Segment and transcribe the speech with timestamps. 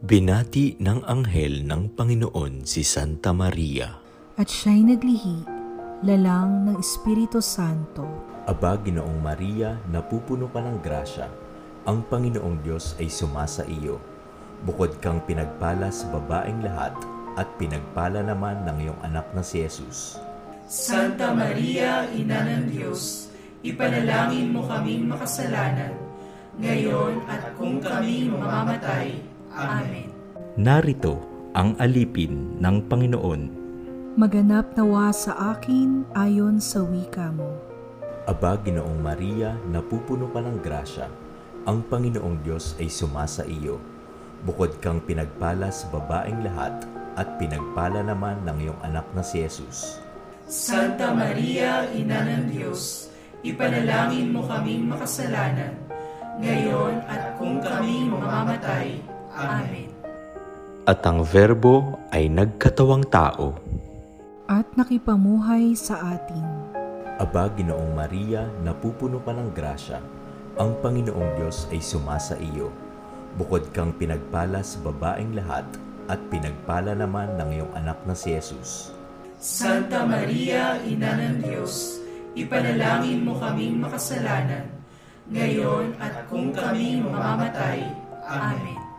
[0.00, 4.00] Binati ng anghel ng Panginoon si Santa Maria.
[4.40, 5.44] At siya'y naglihi,
[6.08, 8.08] lalang ng Espiritu Santo.
[8.48, 11.28] Aba, Ginoong Maria, napupuno ka ng grasya.
[11.84, 14.00] Ang Panginoong Diyos ay sumasa iyo.
[14.64, 16.96] Bukod kang pinagpala sa babaeng lahat,
[17.36, 20.16] at pinagpala naman ng iyong anak na si Jesus.
[20.64, 23.28] Santa Maria, Ina ng Diyos,
[23.60, 25.92] ipanalangin mo kaming makasalanan,
[26.56, 29.39] ngayon at kung kami mamamatay.
[29.54, 30.10] Amen.
[30.58, 31.18] Narito
[31.54, 33.42] ang alipin ng Panginoon.
[34.14, 37.58] Maganap nawa sa akin ayon sa wika mo.
[38.26, 41.10] Aba, Ginoong Maria, napupuno ka ng grasya.
[41.66, 43.82] Ang Panginoong Diyos ay sumasa iyo.
[44.46, 46.86] Bukod kang pinagpala sa babaeng lahat,
[47.18, 49.98] at pinagpala naman ng iyong anak na si Jesus.
[50.46, 53.10] Santa Maria, Ina ng Diyos,
[53.42, 55.74] ipanalangin mo kaming makasalanan,
[56.40, 59.09] ngayon at kung kami mamamatay.
[59.40, 59.88] Amen.
[60.84, 63.56] At ang Verbo ay nagkatawang tao.
[64.50, 66.42] At nakipamuhay sa atin.
[67.20, 70.00] Aba, Ginoong Maria, napupuno ka ng grasya.
[70.58, 72.72] Ang Panginoong Diyos ay sumasa iyo.
[73.38, 75.68] Bukod kang pinagpala sa babaeng lahat,
[76.10, 78.90] at pinagpala naman ng iyong anak na si Jesus.
[79.38, 82.02] Santa Maria, Ina ng Diyos,
[82.34, 84.66] ipanalangin mo kaming makasalanan,
[85.30, 87.86] ngayon at kung kami mamamatay.
[88.26, 88.89] Amen.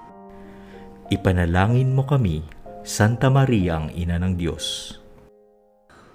[1.12, 2.40] Ipanalangin mo kami,
[2.88, 4.96] Santa Maria ang Ina ng Diyos.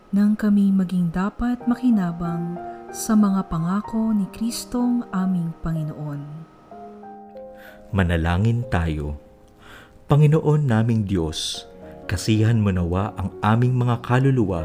[0.09, 2.57] Nang kami maging dapat makinabang
[2.97, 6.25] sa mga pangako ni Kristong aming Panginoon.
[7.93, 9.21] Manalangin tayo.
[10.09, 11.69] Panginoon naming Diyos,
[12.09, 14.65] kasihan mo nawa ang aming mga kaluluwa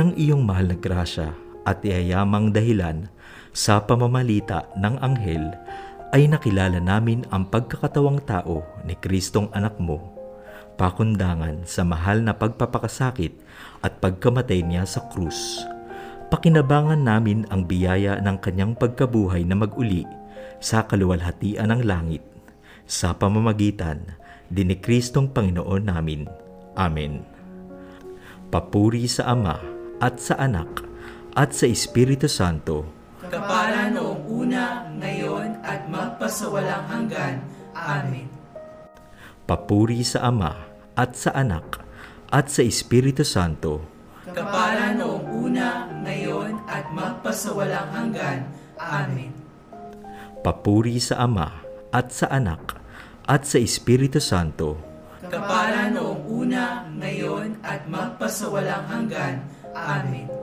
[0.00, 1.36] ng iyong mahal na grasya
[1.68, 3.12] at iyayamang dahilan
[3.52, 5.52] sa pamamalita ng anghel
[6.12, 10.00] ay nakilala namin ang pagkakatawang tao ni Kristong anak mo,
[10.80, 13.36] pakundangan sa mahal na pagpapakasakit
[13.84, 15.64] at pagkamatay niya sa krus.
[16.28, 20.04] Pakinabangan namin ang biyaya ng kanyang pagkabuhay na maguli
[20.60, 22.24] sa kaluwalhatian ng langit
[22.88, 24.16] sa pamamagitan
[24.48, 26.24] din Kristong Panginoon namin.
[26.76, 27.24] Amen.
[28.48, 29.60] Papuri sa Ama
[30.00, 30.84] at sa Anak
[31.36, 32.98] at sa Espiritu Santo
[33.28, 33.97] Kapala noong una, ngayon,
[35.68, 37.44] at magpasawalang hanggan.
[37.76, 38.32] Amen.
[39.44, 40.56] Papuri sa Ama
[40.96, 41.84] at sa Anak
[42.32, 43.84] at sa Espiritu Santo.
[44.28, 48.44] Kapala noong una, ngayon, at magpasawalang hanggan.
[48.80, 49.32] Amen.
[50.40, 51.48] Papuri sa Ama
[51.92, 52.76] at sa Anak
[53.24, 54.76] at sa Espiritu Santo.
[55.28, 59.44] Kapala noong una, ngayon, at magpasawalang hanggan.
[59.76, 60.37] Amen.